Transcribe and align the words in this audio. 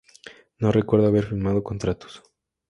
No 0.57 0.71
recuerdo 0.71 1.05
haber 1.05 1.25
firmado 1.27 1.61
contratos. 1.61 2.23